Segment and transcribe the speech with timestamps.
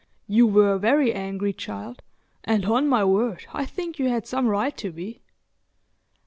[0.27, 2.01] "You were very angry, child;
[2.43, 5.21] and on my word I think you had some right to be."